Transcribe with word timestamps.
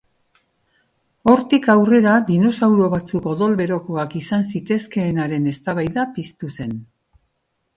Hortik 1.33 1.67
aurrera 1.73 2.13
dinosauro 2.29 2.87
batzuk 2.93 3.27
odol-berokoak 3.33 4.17
izan 4.21 4.49
zitezkeenaren 4.55 5.47
eztabaida 5.53 6.07
piztu 6.17 6.51
zen. 6.57 6.75